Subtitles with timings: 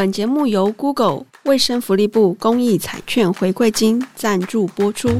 [0.00, 5.10] 本节目由 Google 卫生福利部公益彩券回馈金赞助播出。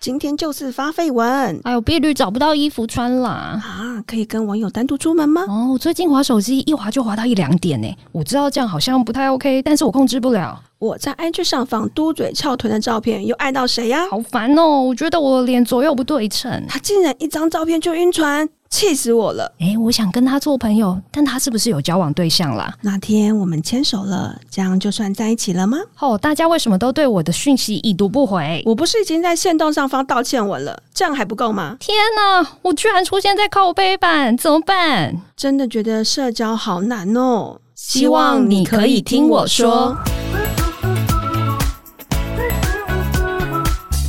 [0.00, 3.60] 今天就是发废文，哎呦，碧绿找不到衣服穿啦！
[3.62, 5.42] 啊，可以跟网友单独出门吗？
[5.46, 7.94] 哦，最近滑手机一滑就滑到一两点呢。
[8.10, 10.58] 我知道这样好像不太 OK，但是我控制不了。
[10.78, 14.08] 我在 IG 上放嘟嘴翘臀的照片，又爱到谁呀？
[14.10, 14.80] 好烦哦！
[14.80, 18.48] 我觉得我的脸左右不对称，他竟然一张照片就晕船。
[18.74, 19.54] 气死我了！
[19.60, 22.74] 诶，我想跟他做朋友，但他是不是有交往对象啦？
[22.80, 25.78] 那天我们牵手了，这样就算在一起了吗？
[26.00, 28.60] 哦，大家为什么都对我的讯息已读不回？
[28.66, 31.76] 我不是已经在线动上方道歉文了，这样还不够吗？
[31.78, 35.22] 天哪，我居然出现在靠背板，怎么办？
[35.36, 37.60] 真的觉得社交好难哦。
[37.76, 39.96] 希望你可以听我说。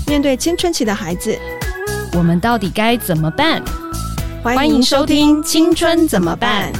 [0.07, 1.37] 面对青春期的孩子，
[2.13, 3.61] 我们到底该怎么办？
[4.45, 6.71] 欢迎收听《青春怎么办》。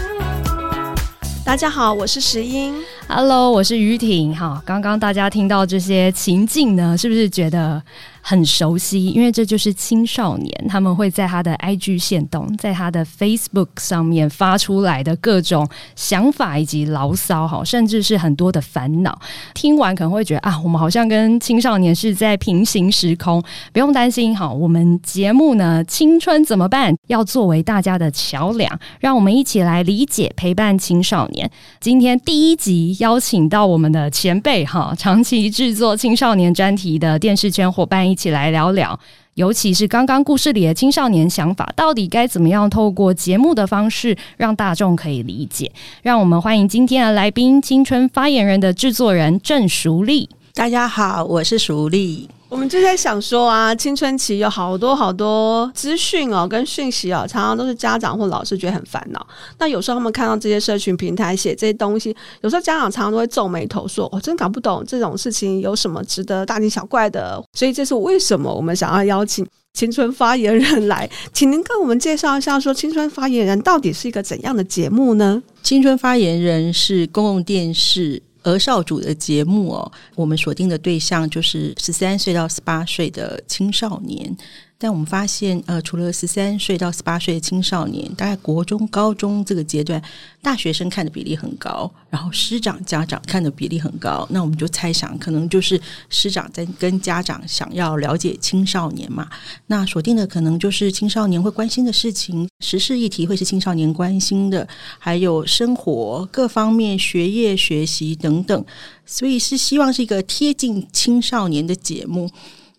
[1.43, 2.75] 大家好，我是石英。
[3.07, 4.35] Hello，我是于婷。
[4.35, 7.81] 哈，刚刚大家听到这些情境呢，是不是觉得
[8.19, 19.17] 很熟悉，因为这就是青少年，他们会在他的 IG 线动，在他的 Facebook 上面发出来的各种想法以及牢骚，哈，甚至是很多的烦恼。
[19.53, 23.41] 听完可能会觉得啊，我们好像跟青少年是在平行时空。
[23.71, 26.93] 不用担心，哈，我们节目呢，青春怎么办？
[27.07, 31.49] 要作为大家的桥梁，让我们一起来理解、陪伴青少年。
[31.79, 38.09] 今天第一集邀请到我们的前辈，哈，长期制作青少年专题的电视圈伙伴。
[38.09, 38.99] 一起来聊聊，
[39.33, 45.71] 尤其是刚刚故事里的青少年想法，到底该怎么样透过节目的方式让大众可以理解？
[46.01, 50.29] 让我们欢迎今天的来宾——青春发言人的制作人郑淑丽。
[50.53, 52.29] 大家好，我是淑丽。
[52.47, 59.27] 我们就在想说啊，青春期有好多好多资讯哦，跟讯息哦，常常都是家长或老师觉得很烦恼。
[59.57, 75.41] 那有时候他们看到这些社群平台写这些东西，有时候家长常常都会皱眉头说：“我、真搞不懂这种事情有什么值得大惊小怪的。”所以这是为什么我们想要邀请青春发言人来，请您跟我们介绍一下，说青春发言人到底是一个怎样的节目呢？
[75.63, 78.21] 青春发言人是公共电视。
[78.45, 84.35] 儿少主的节目哦，我们锁定的对象就是十三岁到十八岁的青少年。
[84.77, 90.01] 但我们发现，呃，除了十三岁到十八岁的青少年，大概国中、高中这个阶段，
[90.41, 94.27] 大学生看的比例很高，然后师长、家长看的比例很高。
[94.29, 99.29] 那我们就猜想，可能就是师长在跟家长想要了解青少年嘛。
[99.67, 104.67] 那锁定的可能就是青少年会关心的事情，时事议题会是青少年关心的，
[104.99, 108.65] 还有生活各方面、学业、学习等等。
[109.05, 112.29] 所以是希望是一个贴近青少年的节目。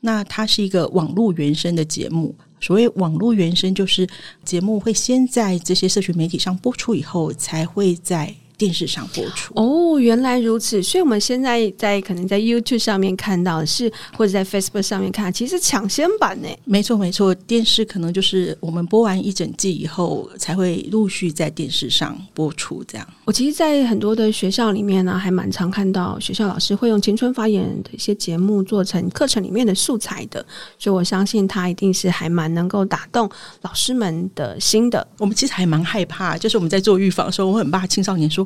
[0.07, 4.09] 那它是一个网络原生的节目，所谓网络原生，就是
[4.45, 8.33] 节目会先在这些社群媒体上播出，以后才会在。
[8.59, 16.49] 电视上播出哦，原来如此，所以我们现在在可能在 YouTube 上面看到的是，或者在 Facebook 上面看，其实抢先版呢。
[16.65, 22.83] 没错没错，电视可能就是我们播完一整季以后，才会陆续在电视上播出。
[22.85, 30.45] 这样，我其实，在很多的学校里面呢，还蛮常看到学校老师会用青春发言的一些节目做成课程里面的素材的，
[30.79, 33.29] 所以我相信他一定是还蛮能够打动
[33.61, 35.07] 老师们的心的。
[35.19, 38.46] 我们其实还蛮害怕，就是我们在做预防的时候，我很怕青少年说。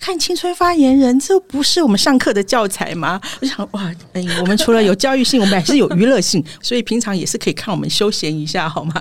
[0.00, 3.20] 看青春发言人，这不是我们上课的教材吗？
[3.40, 8.94] 我想，哇，哎，我们除了有教育性，我们还是有娱乐性， 所以平常也是可以看我们休闲一下，好吗？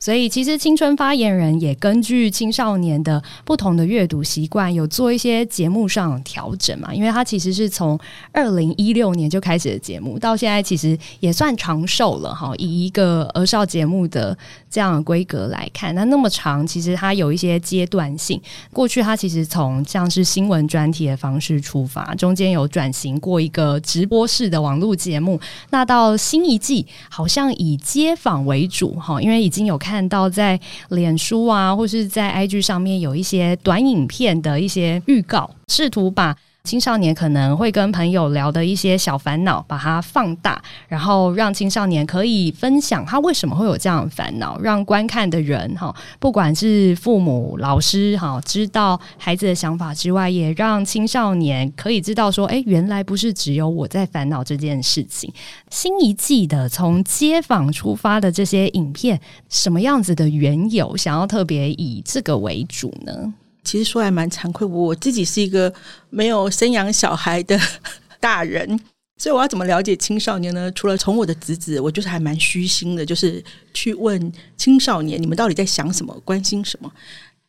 [0.00, 6.94] 所以，其实青春发言人也根据青少年的不同的阅读习惯，有做一些节目上调整嘛。
[6.94, 7.98] 因为它其实是从
[8.32, 12.52] 二零一六年就开始的节目，到现在其实也算长寿了哈。
[12.58, 14.36] 以一个儿少节目的
[14.70, 18.40] 这样的规格来看，那那么长，其实它有一些阶段性。
[18.72, 25.40] 过去它其实从像是新闻专题的方式出发，中间有转型过一个直播式的网络节目。
[25.70, 30.60] 那到新一季，好像以街访为主哈，因为已经有看到在
[30.90, 36.36] 脸书啊，或是在 IG 上面有一些短影片的一些预告，试图把。
[36.68, 55.32] 青少年可能会跟朋友聊的一些小烦恼，把它放大，然后让青少年可以分享他为什么会有这样的烦恼，让观看的人哈，不管是父母、老师哈，知道孩子的想法之外，也让青少年可以知道说，哎，原来不是只有我在烦恼这件事情。
[55.70, 59.18] 新一季的从街访出发的这些影片，
[59.48, 63.32] 什么样子的缘由，想要特别以这个为主呢？
[63.68, 65.70] 其实说来蛮惭愧，我自己是一个
[66.08, 67.60] 没有生养小孩的
[68.18, 68.80] 大人，
[69.18, 70.72] 所以我要怎么了解青少年呢？
[70.72, 73.44] 除了从我的侄子，我就是还蛮虚心的，就是
[73.74, 76.90] 去问青少年，你们到底在想什么，关心什么。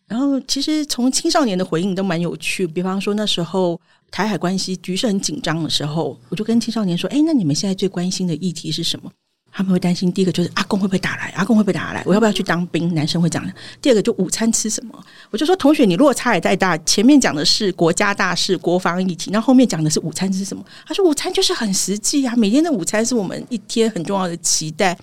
[0.10, 3.80] 然后其实从青少年的回应都蛮有趣，比方说那时候
[4.12, 9.10] 台海关系局势很紧张的时候，我就跟青少年说：“哎，那你们现在最关心的议题是什么？”
[9.52, 12.94] 他们会担心，第一个就是阿公会不会打来，阿公会不会打来，我要不要去当兵？
[12.94, 13.54] 男生会讲的。
[13.82, 14.98] 第二个就午餐吃什么？
[15.32, 20.64] 我就说同学，你落差也太大，前面讲的是国家大事、国防议题，那后，面讲的是午餐吃什么？
[20.86, 24.98] 他说午餐就是很实际啊，每天的午餐是我们一天很重要的期待。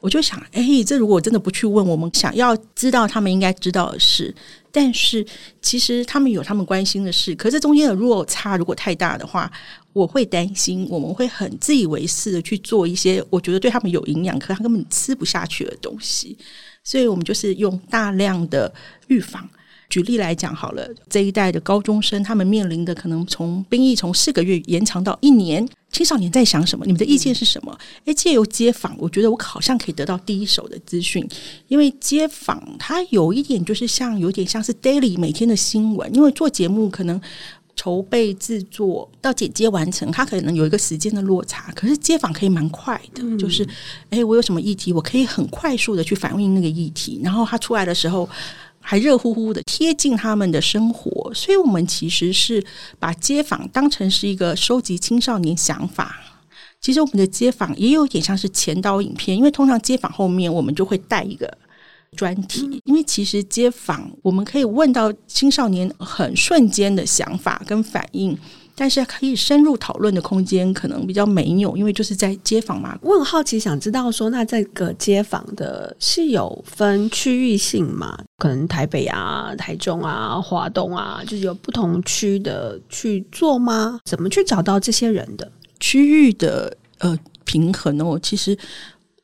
[0.00, 4.34] 我就想，哎，这如果真的不去问，我们想要知道他们应该知道的事，
[4.72, 5.24] 但是
[5.60, 9.52] 其实他们有他们关心的事，可是中间的落差如果太大的话，
[9.92, 16.36] 我会担心我们会很自以为是的去做一些我觉得对他们有营养，可他根本吃不下去的东西，
[16.82, 18.72] 所以我们就是用大量的
[19.08, 19.46] 预防。
[19.92, 26.86] 举例来讲好了，这一代的高中生，他们面临的可能从兵役从四个月延长到一年，青少年在想什么？
[26.86, 27.78] 你们的意见是什么？
[28.06, 31.28] 诶，借由街访，我觉得我好像可以得到第一手的资讯，
[31.68, 37.20] 因为街访它有一点就是像有点像是 daily 每天的新闻，因为做节目可能
[37.76, 43.68] 筹备制作到剪接完成，它可能有一个时间的落差，可是街访可以蛮快的，就是
[44.08, 48.26] 诶，我有什么议题，我可以很快速的去反映那个议题，然后它出来的时候。
[48.82, 52.62] 还热乎乎的贴近他们的生活，所以我们其实是
[52.98, 56.20] 把街访当成是一个收集青少年想法。
[56.80, 61.56] 其实我们的街访也有点像是前导影片，因为通常街访后面我们就会带一个
[62.16, 68.36] 专题，因为其实街访我们可以问到青少年很瞬间的想法跟反应。
[68.74, 72.98] 但是可以深入讨论的空间可能比较没有，因为就是在街访嘛。
[73.02, 78.18] 我很好奇，想知道说，那这个街访的是有分区域性吗？
[78.38, 84.00] 可能台北啊、台中啊、华东啊，就是有不同区的去做吗？
[84.04, 88.04] 怎么去找到这些人的区域的呃平衡呢？
[88.04, 88.56] 我其实。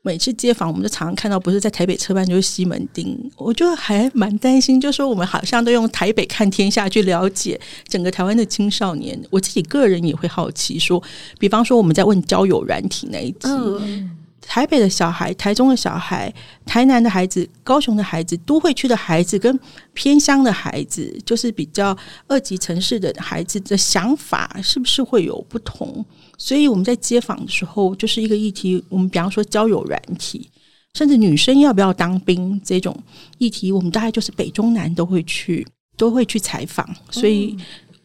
[0.08, 3.30] 每次接访，我们就常常看到，不是在台北车班，就是西门町。
[3.36, 9.20] 我就还蛮担心，就说我们好像都用台北看天下去了解整个台湾的青少年。
[9.28, 11.02] 我自己个人也会好奇，说，
[11.38, 14.10] 比方说我们在问交友软体那一集，嗯、
[14.40, 16.32] 台北的小孩、台中的小孩、
[16.64, 19.60] 台南的孩子、高雄的孩子、都会区的孩子跟
[19.92, 21.94] 偏乡的孩子，就是比较
[22.26, 26.02] 二级城市的孩子的想法，是不是会有不同？
[26.38, 28.82] 所以我们在接访的时候，就是一个议题。
[28.88, 30.48] 我们比方说交友软体，
[30.94, 32.96] 甚至女生要不要当兵这种
[33.36, 36.88] 议题，我们大概就是北中南都会去，都会去采访。
[37.10, 37.54] 所以。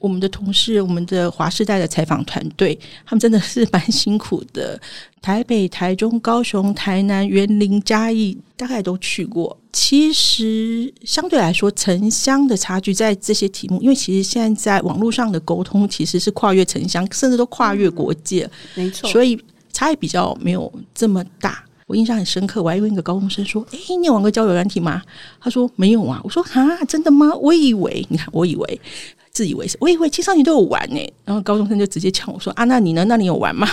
[0.03, 4.77] 我们的同事，我们的华世代的采访团队，他们真的是蛮辛苦的。
[5.21, 9.57] 台北、台中、高雄、台南、园林、嘉义，大概都去过。
[9.71, 18.45] 其实相对来说，城乡的差距在这些题目，因为其实现在在网络上的沟通其实是跨越城乡，甚至都跨越国界，
[18.75, 19.09] 没错。
[19.09, 19.41] 所以
[19.71, 21.63] 差异比较没有这么大。
[21.87, 25.01] 我印象很深刻，我还问一个高中生说：“诶，你有玩过交友软体吗？”
[25.39, 27.33] 他说：“没有啊。”我说：“啊，真的吗？
[27.35, 28.81] 我以为，你看，我以为。”
[29.33, 31.13] 自以为是，我以为青少年都有玩呢。
[31.25, 33.03] 然后高中生就直接呛我说：“啊，那你呢？
[33.05, 33.67] 那你有玩吗？”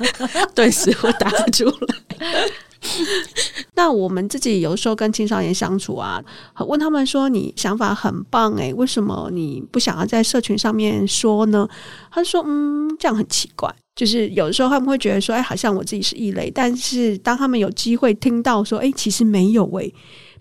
[0.54, 1.96] 顿时我答不出来。
[3.74, 6.22] 那我们自己有时候跟青少年相处啊，
[6.68, 11.66] 问他们说：“你想法很棒诶，为什么你不想要在社群上面说呢？”
[12.12, 13.74] 他说：“嗯，这样很奇怪。
[13.94, 16.50] 就是有的时候他们会觉得说，哎，好像我自己是异类。
[16.54, 19.94] 但是当他们有机会听到说，哎，其实没有诶。”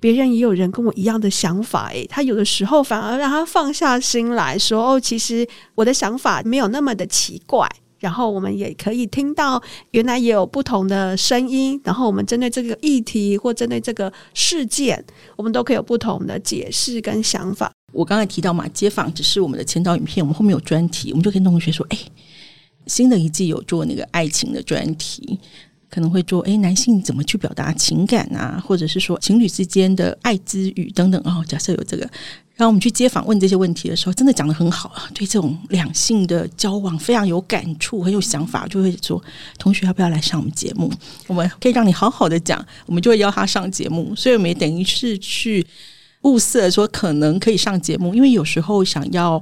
[0.06, 7.68] 别人也有人跟我一样的想法，诶，他有的时候反而让他放下心来说，哦，其实我的想法没有那么的奇怪。
[7.98, 11.82] 然后我们也可以听到，原来也有不同的声音。
[11.84, 15.04] 然后我们针对这个议题或针对这个事件，
[15.36, 17.72] 我们都可以有不同的解释跟想法。
[17.92, 21.98] 我刚才提到嘛，街访只是我们的前导影片，我们后面有专题，我们就可以跟同学说，哎，
[22.86, 25.40] 新的一季有做那个爱情的专题。
[25.90, 28.62] 可能会做诶，男性怎么去表达情感啊？
[28.66, 31.44] 或者是说情侣之间的爱之语等等哦。
[31.48, 32.02] 假设有这个，
[32.56, 35.10] 然后我们去街访问这些问题的时候，真的讲得很好啊。
[35.14, 39.22] 对这种两性的交往非常有感触，很有想法，就会说
[39.58, 40.92] 同学要不要来上我们节目？
[41.28, 44.14] 我们可以让你好好的讲，我们就会邀他上节目。
[44.16, 45.66] 所以我们也等于是去
[46.24, 49.42] 物色说可能可以上节目，因为有时候想要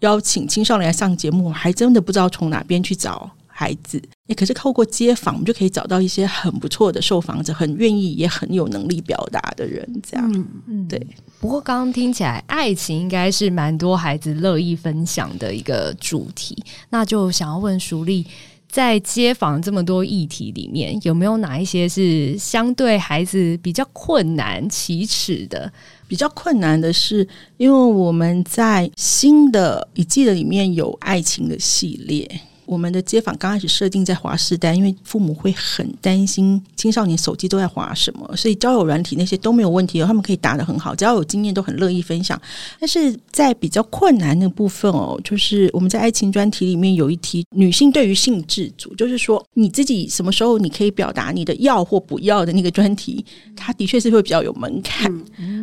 [0.00, 3.30] 邀请青少年来上节目，还真的不知道从哪边去找。
[3.60, 10.98] 孩子，也可是透过街访，我们就可以找到一些很不错的受访者，很愿意也很有能力表达的人，这样，嗯嗯，对。
[11.38, 16.56] 不过刚刚听起来，爱情应该是蛮多孩子乐意分享的一个主题。
[16.88, 18.26] 那就想要问淑丽，
[18.66, 25.70] 在街访这么多议题里面，有没有哪一些是相对孩子比较困难启齿的？
[26.08, 32.40] 比较困难的是，因为我们在新的一季的里面有爱情的系列。
[32.70, 42.40] 我们的街访刚开始设定在滑试单，因为父母会很担心青少年手机都在滑什么，所以交友软体那些都没有问题哦，他们可以答得很好，只要有经验都很乐意分享。
[42.78, 53.24] 但是在比较困难的部分哦，就是我们在爱情专题里面有一题，女性对于性自主，就是说你自己什么时候你可以表达你的要或不要的那个专题，
[53.56, 55.12] 它的确是会比较有门槛。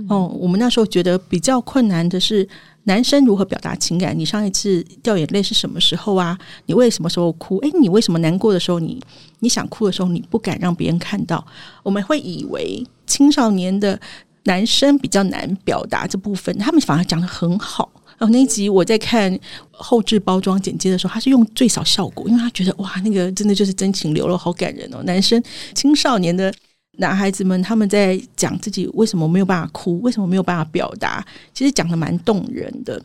[0.09, 2.45] 哦，我们那时候觉得比较困难的是。
[2.87, 4.17] 男生如何表达情感？
[4.17, 6.37] 你上一次掉眼泪是什么时候啊？
[6.67, 7.57] 你为什么时候哭？
[7.59, 8.97] 诶，你为什么难过的时候你，
[9.39, 11.45] 你想哭的时候，你不敢让别人看到？
[11.83, 13.99] 我们会以为青少年的
[14.43, 17.91] 男生比较难表达这部分，他们反而讲得很好。
[18.17, 19.37] 然后那一集我在看
[19.69, 25.03] 后置包装剪接的时候，他是用最少效果，因为他觉得哇，那个真的就是真情流露，好感人哦。
[25.03, 25.43] 男生
[25.75, 26.53] 青少年的。
[26.97, 33.01] 男孩子们他们在讲自己为什么没有办法哭，为什么没有办法表达，其实讲得蛮动人的。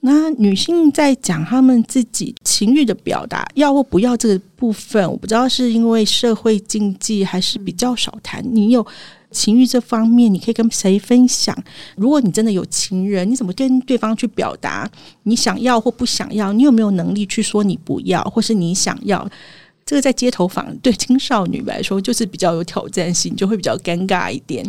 [0.00, 8.44] 那女性在讲他们自己情欲的表达，要或不要这个部分，我不知道是因为社会禁忌还是比较少谈。
[8.54, 8.86] 你有
[9.30, 11.56] 情欲这方面，你可以跟谁分享？
[11.96, 14.86] 如果你真的有情人，你怎么跟对方去表达
[15.22, 16.52] 你想要或不想要？
[16.52, 19.26] 你有没有能力去说你不要，或是你想要？
[19.86, 24.64] 这个在街头访对青少女来说就是比较有挑战性，就会比较尴尬一点。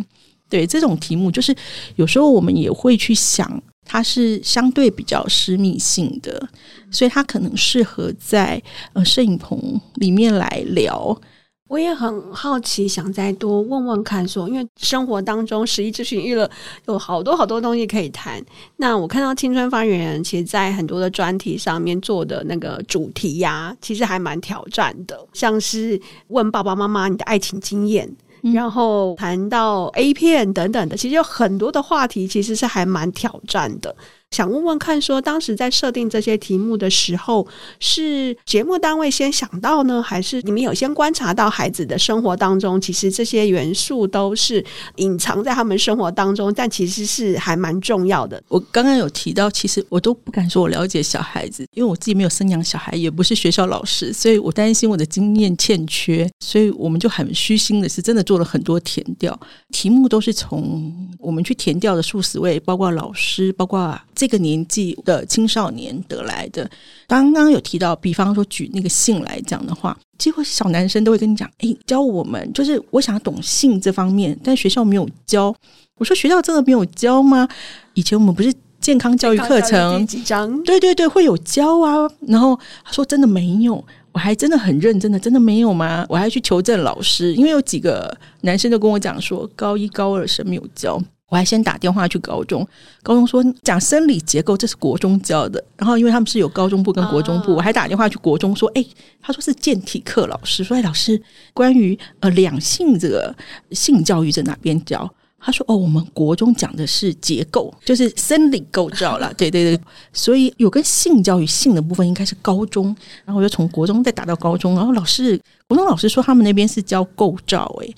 [0.48, 1.54] 对这种题目，就是
[1.96, 6.48] 有时候我们也会去想，它是相对比较私密性的，
[6.90, 11.20] 所以它可能适合在呃摄影棚里面来聊。
[11.68, 16.48] 我也很好奇，想再多问问看说，说因为生活当中十一资讯娱乐
[16.86, 18.40] 有好多好多东西可以谈。
[18.76, 28.08] 那我看到青春发言人，其实在很多的专题上面做的那个主题呀、啊，其实还蛮挑战的，像是问爸爸妈妈你的爱情经验，
[28.42, 33.94] 嗯、然后谈到 A 片等等的，其实有很多的话题，其实是还蛮挑战的。
[34.32, 37.46] 想问问看，说当时在设定这些题目的时候，
[37.80, 44.62] 是节目单位先想到呢，还是你们有先观察到孩子的生活当中，其实这些元素都是
[44.96, 48.42] 隐藏在他们生活当中，但其实是还蛮重要的。
[48.48, 59.38] 我刚刚有提到，其实我都不敢说我了解小孩子，因为我自己没有生养小孩，也不是学校老师，所以我担心我的经验欠缺，所以我们就很虚心的是真的做了很多填调，
[59.72, 63.98] 题目都是从我们去填调的数十位，包括老师，包括。
[64.16, 66.68] 这个年纪的青少年得来的，
[67.06, 75.54] 刚刚有提到，比方说举那个性来讲的话，几乎小男生都会跟你讲：“哎，教我们，就是我想要懂性这方面，但学校没有教。”
[75.98, 77.46] 我说：“学校真的没有教吗？
[77.92, 80.62] 以前我们不是健康教育课程几章？
[80.62, 86.06] 对对对，会有教啊。”然后他说：“真的没有。”我还真的很认真的，真的没有吗？
[86.08, 90.98] 我还去求证老师，因为有几个男生都跟我讲说，高一高二是没有教。
[91.28, 92.66] 我还先打电话去高中，
[93.02, 95.62] 高中说讲生理结构，这是国中教的。
[95.76, 98.86] 然后因为他们是有高中部跟国中部，我还打电话去国中说，哎，
[99.20, 101.20] 他说是健体课老师，说哎老师，
[101.52, 103.34] 关于呃两性这个
[103.72, 105.10] 性教育在哪边教？
[105.38, 109.32] 他说哦，我们国中讲的是结构，就是生理构造啦。
[109.36, 109.80] 对对对，
[110.12, 112.86] 所以有跟性教育性的部分应该是高中。
[113.24, 117.88] 然后我就从国中再打到高中，然后老师国中老师说他们那边是教构造，哎。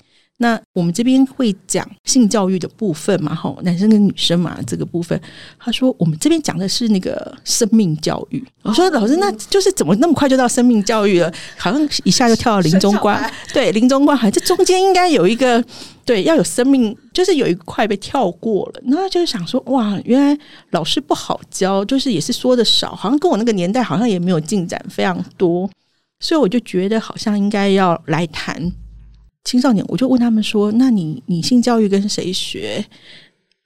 [0.41, 3.35] 那我们这边会讲性教育的部分嘛？
[3.35, 5.19] 哈，男生跟女生嘛，这个部分，
[5.59, 8.41] 他说我们这边讲的是那个生命教育。
[8.61, 11.29] 我说老师，那就是怎么那么快就到生命教育了？
[11.57, 15.61] 好像一下就跳到临终关，对，临终关还这中间应该有一个
[16.05, 18.81] 对，要有生命，就是有一块被跳过了。
[18.85, 20.41] 那就是想说，哇，原来
[20.71, 25.69] 老师不好教，就是也是说的少，好像跟我那个年代好像也没有进展非常多，
[26.21, 28.71] 所以我就觉得好像应该要来谈。
[29.43, 32.85] 青少年，我就问他们说：“那你你性教育跟谁学？”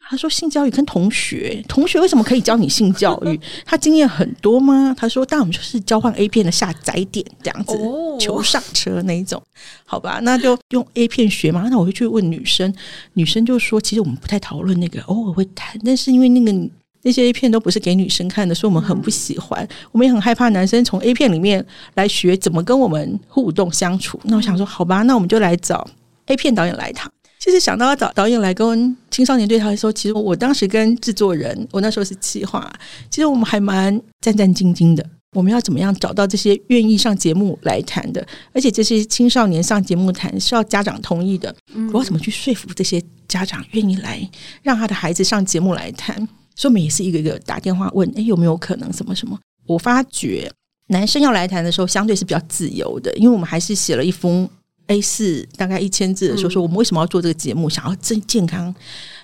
[0.06, 3.40] 他说：“性教育跟同学，同学为什么可以教你性教育？
[3.66, 7.78] 他经验很多吗？”他说：“但我们就是交换 A 片的下载点这样子，
[8.20, 9.42] 求上车那一种，
[9.86, 10.20] 好吧？
[10.22, 11.68] 那就用 A 片学嘛。
[11.70, 12.72] 那我就去问女生，
[13.14, 16.70] 女生就说：其实我们不太讨论那个，偶尔会谈，但是因为那个。”
[17.04, 19.68] 那些 A 片都不是给女生看的，所以我们很不喜欢。
[19.92, 24.20] 我们也很害怕男生从 A 片里面来学怎么跟我们互动相处。
[24.24, 25.88] 那我想说，好吧，那我们就来找
[26.26, 27.12] A 片导演来谈。
[27.40, 32.72] 其实想到要找导演来跟青少年对谈的时候，其实我当时跟制作人，我那时候是企划，
[33.10, 35.06] 其实我们还蛮战战兢兢的。
[35.36, 38.26] 我们要怎么样找到这些愿意上节目来谈的？
[38.54, 41.54] 而且这些青少年上节目谈是要家长同意的。
[41.92, 44.30] 我要怎么去说服这些家长愿意来
[44.62, 46.26] 让他的孩子上节目来谈？
[46.56, 49.40] 所以我们也是一个一个打电话问，哎，有没有可能什么什么？
[49.68, 50.52] 我发觉
[50.88, 54.50] 男生要来谈的时候，相对是比较自由的，因为我们还是写了一封
[54.88, 58.74] A 四，大概一千字的说说我们为什么要做这个节目，想要真健康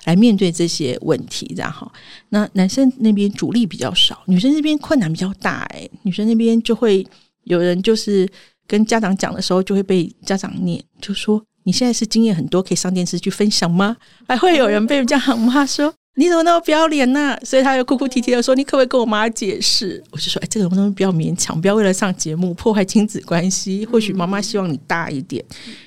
[0.04, 1.90] 来面对这些问题，这样哈。
[2.30, 7.06] 那男生那边主力比较少，女生这边困难比较大，哎，女生那边就会。
[7.44, 8.28] 有人就是
[8.66, 13.96] 跟家长讲的时候，就会被家长念，就说你现在是经验很多，可以上电视去分享吗？
[14.28, 17.38] 还会有人被家长骂说你怎么那么不要脸呢？
[17.44, 20.02] 所以他又哭哭啼啼的说，你可不可以跟我妈解释？
[20.10, 23.86] 我就说，哎，这个东西不要勉强，不要为了上节目破坏亲子关系。
[23.86, 25.44] 或许妈妈希望你大一点，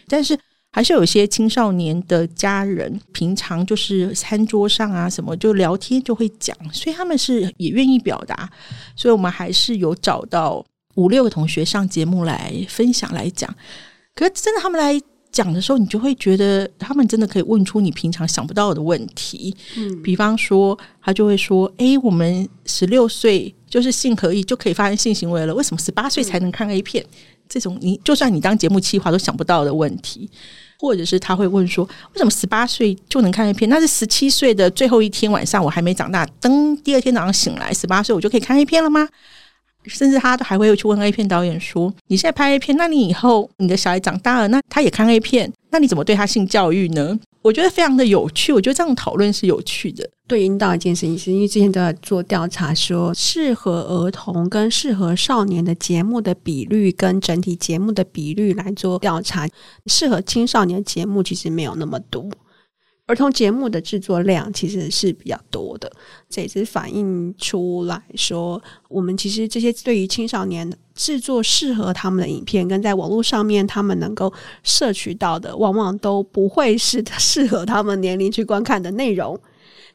[0.07, 0.37] 但是。
[0.75, 8.49] 还是有一些青少年的家人，平常就是餐桌上啊什么就聊天就会讲，所以他们是也愿意表达，
[8.95, 10.65] 所以我们还是有找到
[10.95, 13.47] 五六个同学上节目来分享来讲。
[14.15, 14.99] 可是真的他们来
[15.33, 19.53] 讲的时候，你就会觉得他们真的可以问出你平常想不到的问题。
[19.75, 27.05] 嗯，比方说他就会说：“诶，我们十六岁就是性可以就可以发生性行为了，为什么十八岁才能看 A 片？”
[27.49, 30.29] 这种你就算你当节目企划都想不到的问题。
[30.79, 33.69] 或者是他会问说，为什么十八岁就能看 A 片？
[33.69, 39.07] 那是十七岁的最后一天晚上，我还没长大，等第二天早上醒来，十八岁我就可以看 A 片了吗？
[39.85, 50.09] 甚至他都还会去问 A 片导演说：“你现在拍 A 片，那你以后你的小孩长大了，那他也看 A 片，那你怎么对他性教育呢？”我觉得非常的有趣，我觉得这样讨论是有趣的。
[50.25, 59.45] 对应到一件事情，是因为之前都在做调查说，适合儿童跟适合少年的节目的比率跟整体节目的比率来做调查，
[59.87, 62.25] 适合青少年节目其实没有那么多。
[63.05, 65.91] 儿童节目的制作量其实是比较多的，
[66.29, 74.31] 这也是反映出来说，我们其实这些对于青少年制作适合他们的影片，跟在网络上面他们能够
[74.63, 79.37] 摄取到的，往往都不会是适合他们年龄去观看的内容。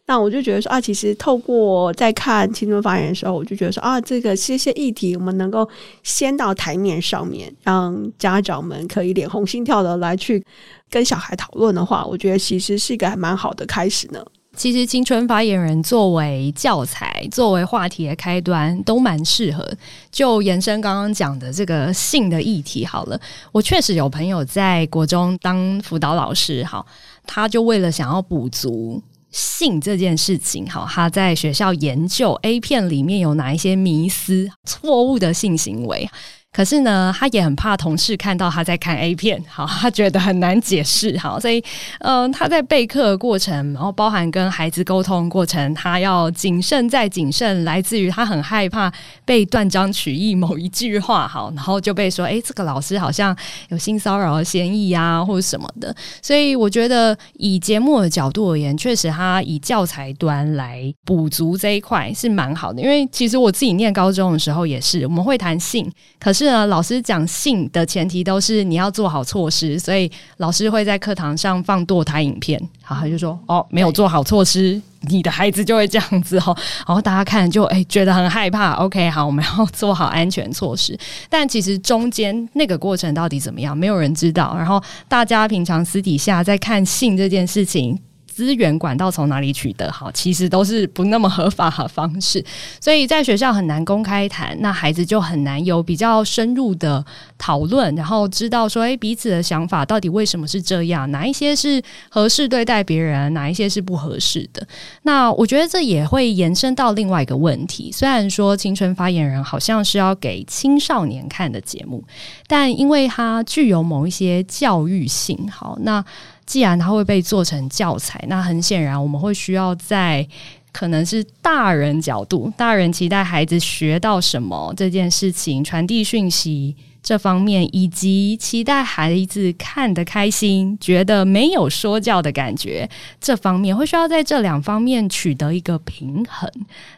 [0.09, 5.69] 那我就觉得说啊，其实透过在看青春发言的时候，我就觉得说啊，这个这些议题我们能够
[6.03, 10.43] 先到台面上面，让家长们可以脸红心跳的来去
[10.89, 14.25] 跟小孩讨论的话，我觉得其实是一个还蛮好的开始呢。
[14.57, 19.71] 其实青春发言人作为教材、作为话题的开端，都蛮适合。
[20.11, 23.21] 就延伸刚刚讲的这个性的议题，好了，
[23.53, 26.85] 我确实有朋友在国中当辅导老师，好，
[27.25, 29.01] 他就为了想要补足。
[29.31, 36.09] 性这件事情，好，他在学校研究 A 片里面有哪一些迷思、错误的性行为。
[36.51, 41.63] 可是呢，他也很怕同事看到他在看 A 片，好，他觉得很难解释，好，所以，
[42.01, 48.93] 嗯、他在备课过程，然后包含跟孩子沟通过程，他要谨慎再谨慎，来自于他很害怕
[49.25, 53.37] 被断章取义某一句话，好，然后就被说，哎，这个老师好像
[53.69, 55.95] 有性骚扰的嫌疑啊，或者什么的。
[56.23, 62.81] 所以，我觉得以节目的角度而言，确实他以教材端来补足这一块是蛮好的。
[62.83, 66.38] 因为其实我自己念高中的时候也是，我们会谈性，可是。
[66.47, 80.99] 呢，老师讲性的前提都是你要做好措施，所以老师会在课堂上放堕胎影片，好，他就说哦，没有做好措施，你的孩子就会这样子哦，然后大家看就诶觉得很害怕，OK，好，我们要做好安全措施，
[81.29, 87.99] 但其实中间那个过程到底怎么样，没有人知道，然后大家平常私底下在看性这件事情。
[88.39, 89.91] 资源管道从哪里取得？
[89.91, 92.45] 好，其实都是不那么合法的方式，
[92.81, 97.05] 所以在学校很难公开谈，那孩子就很难有比较深入的
[97.37, 101.11] 讨论，然后知道说，诶，彼此的想法到底为什么是这样？
[101.11, 104.65] 哪一些是合适对待别人，哪一些是不合适的？
[105.03, 107.91] 那我觉得这也会延伸到另外一个问题。
[107.91, 112.05] 虽然说青春发言人好像是要给青少年看的节目，
[112.47, 116.05] 但因为它具有某一些教育性，好，那。
[116.49, 120.27] 既然它会被做成教材，那很显然我们会需要在
[120.73, 126.75] 可能是大人角度，大人期待孩子学到什么这件事情，传递讯息。
[127.03, 132.89] 这方面以及期待孩子看得开心，觉得没有说教的感觉，
[133.21, 136.51] 这方面会需要在这两方面取得一个平衡。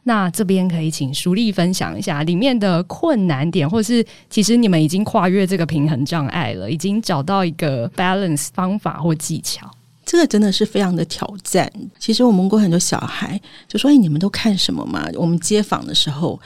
[0.04, 9.70] 那这边可以请淑丽分享一下里面的困难点，或是其实你们已经跨越这个平衡障碍了，已经找到一个 balance 方法或技巧。
[10.04, 11.70] 这个真的是非常的挑战。
[12.00, 16.40] 其实我们过很多小孩，就说：“哎，你们都看什么嘛？”我们街访的时候，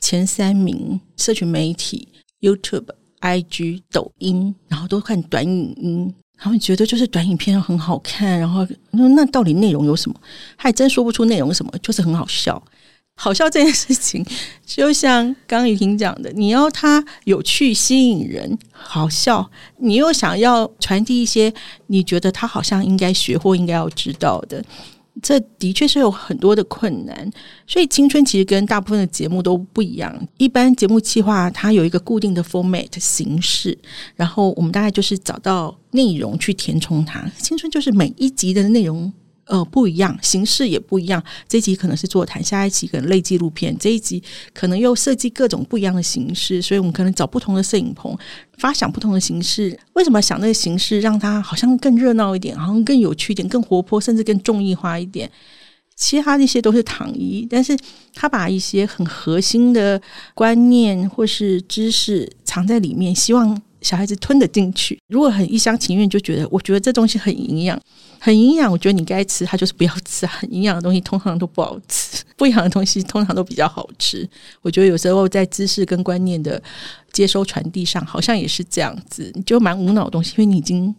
[0.00, 2.08] 前三名社群媒体
[2.40, 2.86] YouTube。
[3.20, 10.20] IG、抖音，然后都看短影音，他们觉得就是短影片很好看，然后那那到底内容有什么？
[10.56, 12.62] 还真说不出内容什么，就是很好笑。
[13.16, 14.24] 好笑这件事情，
[14.64, 21.52] 就像刚刚雨婷讲的，你要它有趣、吸引人、好笑，你又想要传递一些
[21.88, 24.64] 你觉得他好像应该学或应该要知道的。
[25.22, 27.30] 这的确是有很多的困难，
[27.66, 30.28] 所以青春其实跟大部分的节目都不一样。
[30.38, 33.76] 一般节目企划它有一个固定的 format 形式，
[34.16, 37.30] 然后我们大概就是找到内容去填充它。
[37.36, 39.12] 青春就是每一集的内容
[39.50, 41.22] 呃不一样，形式也不一样。
[41.48, 44.22] 这一集可能是座谈，下一集可能类纪录片，这一集
[44.54, 48.16] 可能又设计各种不一样的形式，所以我们可能找不同的摄影棚，
[48.58, 49.78] 发想不同的形式。
[49.94, 55.30] 为什么想那个形式，让它好像更热闹一点，好像更有趣一点，更活泼，甚至更综艺化一点？
[55.96, 57.76] 其他那些都是躺衣，但是
[58.14, 60.00] 他把一些很核心的
[60.32, 64.98] 观念或是知识藏在里面，希望小孩子吞得进去。
[65.08, 67.80] 如果很一厢情愿，就觉得我觉得这东西很营养，
[68.18, 70.26] 很营养，我觉得你该吃，他就是不要吃。
[70.26, 74.28] 很营养的东西通常都不好吃，不营养的东西通常都比较好吃。
[74.62, 76.62] 我觉得有时候在知识跟观念的
[77.12, 80.94] 接收传递上，好像也是这样子，你就蛮无脑的东西，因为你已经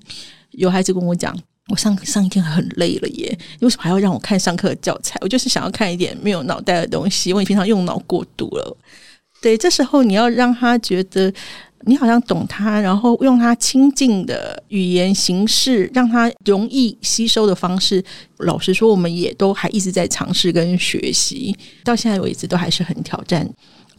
[0.52, 1.38] 有孩子跟我讲。
[1.68, 5.18] 我上上一天很累了耶，你为什么还要让我看上课的教材？
[5.22, 8.78] 我就是想要看一点没有脑袋的东西，因为你平常用脑过度了。
[9.42, 11.34] 对，这时候你要让他觉得
[11.86, 18.04] 你好像懂他，然后用他亲近的语言形式，让他容易吸收的方式。
[18.38, 23.48] 老实说，我们也都还一直在尝试跟学习，到现在为止都还是很挑战。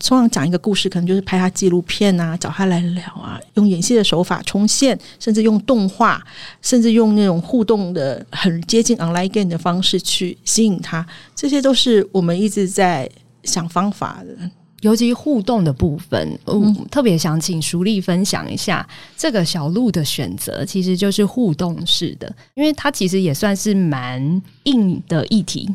[0.05, 6.21] 通常讲一个故事，可能就是拍他纪录片啊，找他来聊啊，用演戏的手法重现，甚至用动画，
[6.61, 13.09] 甚至用那种互动的很接近 online game 的方式去吸引他，这些都是我们一直在
[13.45, 14.51] 想方法的。
[14.83, 25.68] 尤其互动的部分，嗯，特别想请淑丽分享一下这个小鹿的选择，其实就是互动式的，因为它其实也算是蛮硬的议题。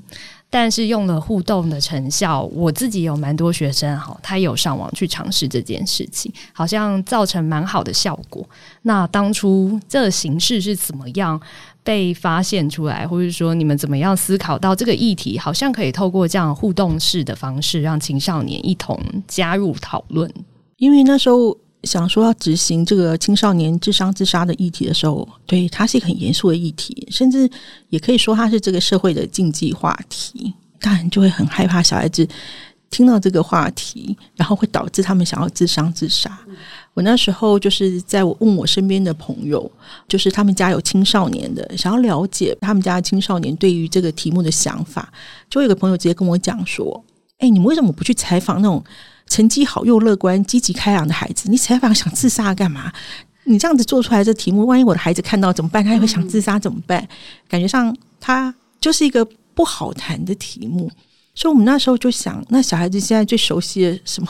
[0.49, 8.47] 但是用了互动的成效，我自己有蛮多学生哈，他有上网去尝试这件事情，好像造成蛮好的效果。
[8.83, 11.39] 那当初这个形式是怎么样
[11.87, 20.29] 被发现出来，或者说你们怎么样思考到这个议题，好像可以透过这样互动式的方式，让青少年一同加入讨论？
[20.75, 21.57] 因为那时候。
[21.83, 27.49] 想说要执行这个青少年自伤自杀的议题的时候，对，它是一个很严肃的议题，甚至
[27.89, 30.51] 也可以说它是这个社会的禁忌话题。
[30.81, 32.27] 大人就会很害怕小孩子
[32.89, 36.37] 听到这个话题，然后会导致他们想要自伤自杀。
[36.97, 39.71] 我那时候就是在我问我身边的朋友，
[40.07, 45.07] 就是他们家有青少年的，想要了解他们家的青少年对于这个题目的想法，
[45.47, 47.03] 就有个朋友直接跟我讲说
[47.37, 48.83] ：“哎，你们为什么不去采访那种？”
[49.29, 52.91] 成绩好又乐观、积极开朗的孩子，你采访想自杀干嘛？
[53.43, 55.83] 你这样子做出来这题目，万一我的孩子看到怎么办？
[55.83, 57.07] 他也会想自杀怎么办？
[57.47, 60.89] 感觉上他就是一个不好谈的题目。
[61.35, 64.29] 所以，我们那时候就想，那小孩子现在最熟悉的什么，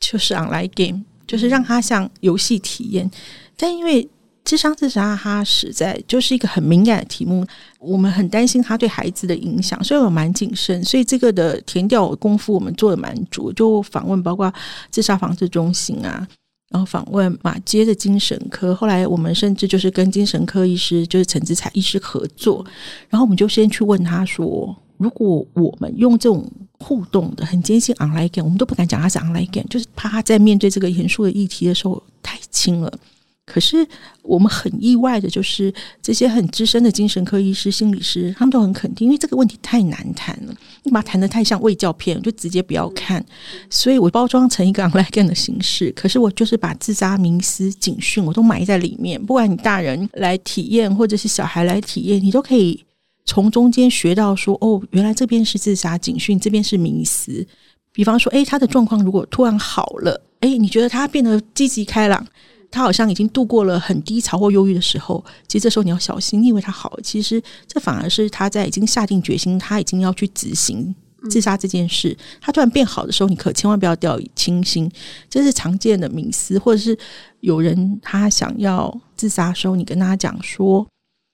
[0.00, 3.10] 就是 online game，就是让他像游戏体验。
[3.56, 4.08] 但因为
[4.44, 7.44] 自伤自杀，他实在就是一个很敏感的题目，
[7.80, 10.84] 我们很担心他对孩子的影响，所以我蛮谨慎。
[10.84, 14.52] 所以这个的填调功夫我们做的蛮足，就访问包括
[14.88, 16.24] 自杀防治中心啊，
[16.70, 18.72] 然后访问马街的精神科。
[18.72, 22.64] 后来我们甚至就是跟精神科医师，就是陈志才医师合作，
[23.08, 32.92] 然后我们就先去问他说，如果我们用这种互动的很接近 online game，我们都不敢讲他是 online game，就是怕他在面对这个严肃的议题的时候太轻了。
[33.44, 33.86] 可是
[34.22, 43.24] 我们很意外的，就是这些很资深的精神科医师、心理师，他们都很肯定，因为这个问题太难谈了，你把它谈得太像卫教片，就直接不要看。
[43.70, 52.84] 所以我包装成一个 online game 的形式，可是我就是把自杀冥思警讯我都埋在里面，不管你大人来体验，或者是小孩来体验，你都可以
[53.26, 57.46] 从中间学到说，哦，原来这边是自杀警讯，这边是迷思。
[57.92, 62.26] 比方说，诶，他的状况如果突然好了，诶，你觉得他变得积极开朗？
[62.70, 70.94] 他好像已经度过了很低潮或忧郁的时候，其实这时候你要小心，因为他好了，其实这反而是他在已经下定决心，他已经要去执行
[71.30, 72.14] 自杀这件事。
[72.40, 74.90] 他突然变好的时候，你可千万不要掉以轻心，
[75.30, 76.98] 这是常见的迷思，或者是
[77.40, 80.86] 有人他想要自杀的时候，你跟他讲说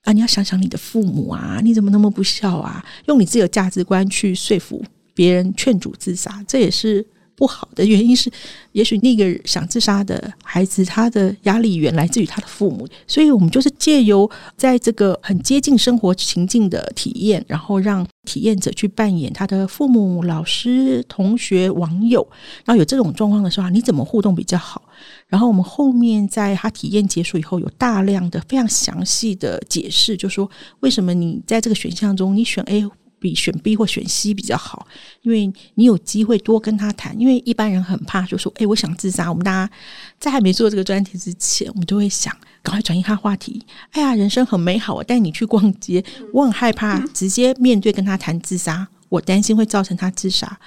[0.03, 2.85] 啊，你要想想你的父母啊，你怎么那么不孝啊？
[3.07, 4.85] 用你自己的价值观去说服
[5.15, 7.07] 别人劝阻自杀，这也是。
[7.42, 8.31] 不好的原因是，
[8.70, 22.24] 也许那个想自杀的孩子，他的压力源来自于他的父母，所以我们就是借由在这个很接近生活情境的体验，然后让体验者去扮演他的父母、老师、同学、网友，
[22.64, 24.81] 然后有这种状况的时候，你怎么互动比较好？
[25.26, 32.88] 然后我们后面在他体验结束以后，有大量的非常详细的解释，就说为什么你在这个选项中你选 A。
[33.22, 34.87] 比选 B 或选 C 比较好，
[35.22, 37.18] 因为你有机会多跟他谈。
[37.18, 39.72] 因为一般人很怕，就说：“哎，我想自杀。”我们大家
[40.18, 43.64] 在还没做这个专题之前，我们就会想赶快转移他话题。
[43.92, 46.04] 哎呀，人生很美好，我带你去逛街。
[46.32, 50.58] 我很害怕直接面对跟他谈自杀，我担心会造成他自杀。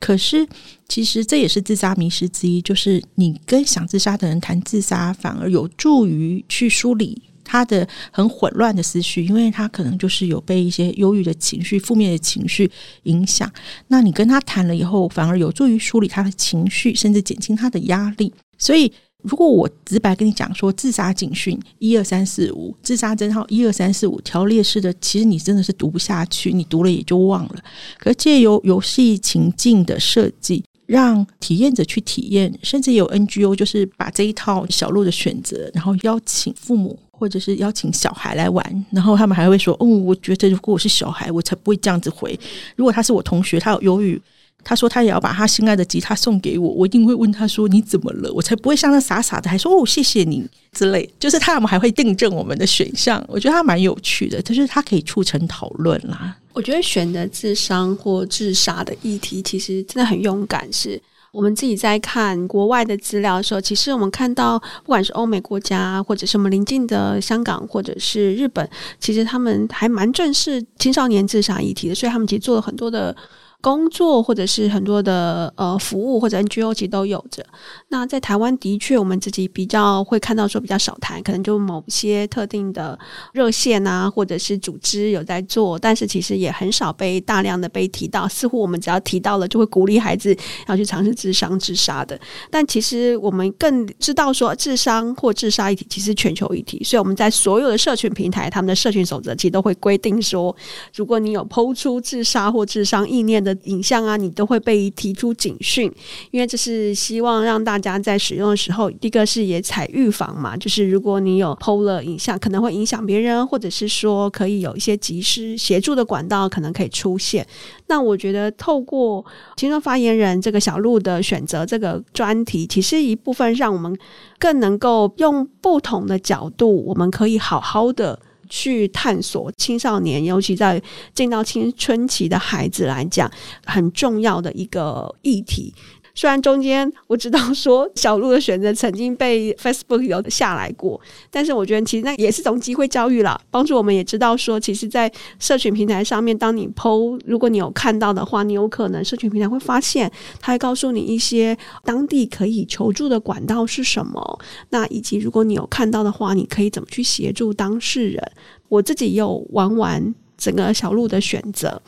[0.00, 0.48] 可是，
[0.88, 7.22] 其实这也是自杀迷失之一，就是你跟想自杀的人谈自杀，反而有助于去梳理。
[7.50, 12.70] 他的很混乱的思绪，因为他可能就是有被一些忧郁的情绪、负面的情绪
[13.04, 13.52] 影响。
[13.88, 18.32] 那你跟他谈了以后，反而有助于梳理他的情绪，甚至减轻他的压力。
[18.56, 18.92] 所以，
[19.24, 27.56] 如果我直白跟你讲说，自杀警讯一二三四五，自杀征号一二三四五条列式的，其实你真的是读不下去，你读了也就忘了。
[27.98, 42.38] 可借由游戏情境的设计，让体验者去体验，甚至有 NGO 就是把这一套小路的选择，然后邀请父母或者是邀请小孩来玩，然后他们还会说：“哦，我觉得如果我是小孩，我才不会这样子回。
[42.74, 44.20] 如果他是我同学，他有忧郁。”
[44.62, 51.08] 他说他也要把他心爱的吉他送给我，我一定会问他说，你怎么了，我才不会像那傻傻的还说哦，谢谢你之类。
[51.18, 56.36] 就是他们还会订正我们的选项，我觉得他蛮有趣的，就是他可以促成讨论啦。
[56.52, 60.70] 我觉得选择自伤或自杀的议题，其实真的很勇敢。
[60.70, 61.00] 是
[61.32, 73.16] 我们自己在看国外的资料的时候，其实我们看到不管是欧美国家，或者是我们邻近的香港，或者是日本，其实他们还蛮正视青少年自杀议题的，所以他们其实做了很多的。
[73.60, 77.44] 工作或者是很多的呃服务或者 NGO 其实都有着。
[77.88, 82.98] 那在台湾的确，我们自己比较会看到说比较少谈，可能就某些特定的
[83.32, 88.26] 热线啊，或者是组织有在做，但是其实也很少被大量的被提到。
[88.26, 90.34] 似乎我们只要提到了，就会鼓励孩子
[90.66, 92.18] 要去尝试自伤自杀的。
[92.50, 100.54] 但其实我们更知道说，自伤或自杀议题其实全球议题，所以我们在所有的社群平台，他们的社群守则其实都会规定说，
[100.94, 103.49] 如果你有抛出自杀或自伤意念的。
[103.64, 105.92] 影像啊，你都会被提出警讯，
[106.30, 117.46] 因为这是希望让大家在使用的时候，第一个是也采预防嘛，就是如果你有 PO 了影像，可能会影响别人，或者是说可以有一些及时协助的管道，可能可以出现。
[117.86, 119.24] 那我觉得透过
[119.56, 123.96] 青春发言人这个小路的选择这个专题，其实一部分让我们
[124.38, 128.18] 更能够用不同的角度，我们可以好好的。
[128.50, 130.82] 去探索青少年，尤其在
[131.14, 133.30] 进到青春期的孩子来讲，
[133.64, 135.72] 很重要的一个议题。
[136.20, 158.22] 虽然中间我知道说小路的选择曾经被 Facebook 有下来过，但是我觉得其实那也是种机会教育啦，帮助我们也知道说，其实，在社群平台上面，当你 PO，如果你有看到的话，你有可能社群平台会发现，他会告诉你一些当地可以求助的管道是什么，那以及如果你有看到的话，你可以怎么去协助当事人。
[158.68, 161.80] 我自己有玩完整个小路的选择。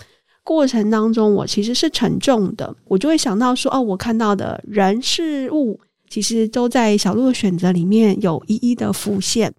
[0.44, 5.78] 过程当中，我其实是沉重的，我就会想到说，哦，我看到的人事物，
[6.10, 9.52] 其实都在小鹿的选择里面有一一的浮现。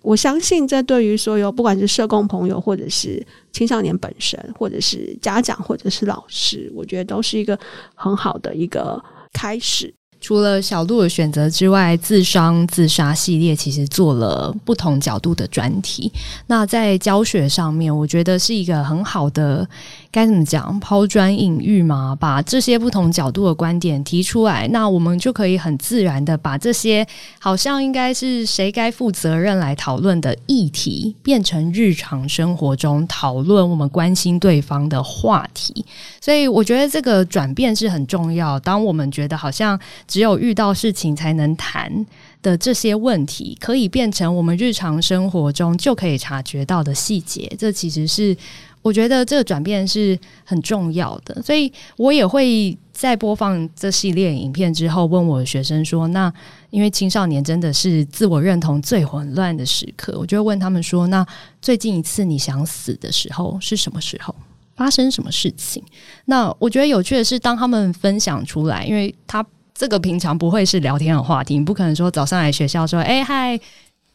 [0.00, 7.58] 我相信，这对于所有不管是社工朋友，或者是青少年本身，或者是家长，或者是老师，我觉得都是一个
[7.94, 9.92] 很好的一个开始。
[10.20, 16.10] 除了小鹿的选择之外，自伤自杀系列其实做了不同角度的专题。
[16.48, 19.68] 那在教学上面，我觉得是一个很好的。
[20.10, 20.80] 该怎么讲？
[20.80, 27.06] 抛砖引玉嘛，把这些不同角度的观点提出来，那我们就可以很自然的把这些
[27.38, 35.84] 好像应该是谁该负责任来讨论的议题，变成日常生活中讨论我们关心对方的话题。
[36.20, 38.58] 所以我觉得这个转变是很重要。
[38.60, 42.06] 当我们觉得好像只有遇到事情才能谈
[42.40, 48.34] 的这些问题，可以变成我们日常生活中就可以察觉到的细节，这其实是。
[48.82, 56.32] 我觉得这个转变是很重要的，所以我也会在播放这系列影片之后，问我的学生说：“那
[56.70, 61.26] 因为青少年真的是自我认同最混乱的时刻，我就会问他们说：‘那
[61.60, 64.34] 最近一次你想死的时候是什么时候？
[64.74, 65.82] 发生什么事情？’
[66.26, 73.58] 那我觉得有趣的是，当他们分享出来，因为他这个平常不会是聊天的话题，你不可能说早上来学校说：‘哎嗨，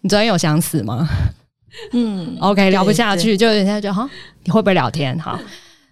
[0.01, 1.07] 你昨天有想死吗？’
[1.91, 4.09] 嗯， OK，聊不下去，就人家就哈。”
[4.45, 5.17] 你会不会聊天？
[5.19, 5.39] 哈，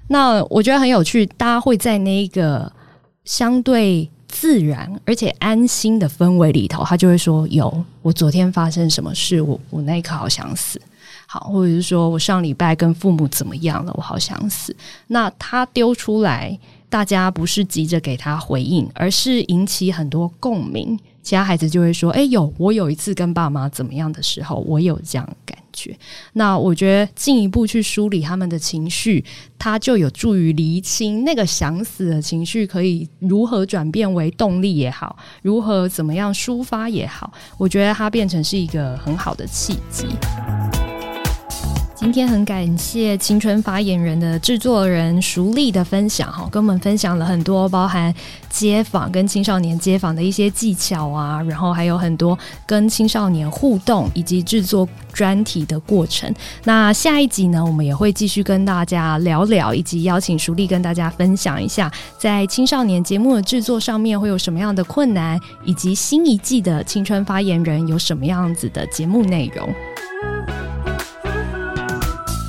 [0.08, 1.26] 那我觉得很有趣。
[1.26, 2.72] 大家会在那个
[3.24, 9.41] 相对自然而且安心的氛围里头，他就会说：“有，我昨天发生什么事？
[9.41, 10.82] 我我那一刻好想死。”
[11.28, 13.94] 好，或者是说我上礼拜跟父母怎么样了？
[13.96, 14.76] 我好想死。
[15.08, 21.00] 那他丢出来，大家不是急着给他回应，而是引起很多共鸣。
[21.24, 25.98] 其他孩子就会说：“哎，有，我有一次跟爸妈怎么样的时候，我有这样感觉。”
[26.34, 29.24] 那我觉得进一步去梳理他们的情绪，
[29.58, 40.08] 它就有助于厘清那个想死的情绪可以如何转变为动力也好，如何怎么样抒发也好，我觉得它变成是一个很好的契机。
[42.02, 48.12] 今天很感谢青春发言人的制作人熟丽的分享哈，跟我们分享了很多包含
[48.50, 56.34] 街访跟青少年街访的一些技巧啊，然后还有很多跟青少年互动以及制作专题的过程。
[56.64, 69.70] 那下一集呢，我们也会继续跟大家聊聊，以及邀请熟丽跟大家分享一下，在青少年节目的制作上面会有什么样的困难，以及新一季的青春发言人有什么样子的节目内容。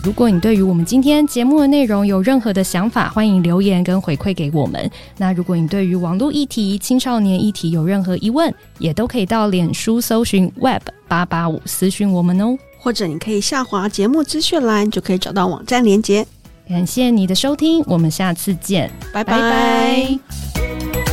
[0.04, 4.90] 如果你对于我们今天节目的内容有任何的想法，欢迎留言跟回馈给我们。
[5.16, 16.26] 那如果你对于网络议题、青少年议题有任何疑问，也都可以到脸书搜寻 Web 八八五私讯我们哦，或者你可以下滑节目资讯栏，就可以找到网站连接。
[16.68, 19.40] 感谢你的收听，我们下次见，拜拜。
[19.40, 21.11] 拜拜。